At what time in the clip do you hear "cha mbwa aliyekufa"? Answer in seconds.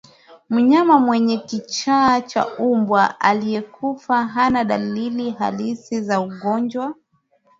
2.21-4.23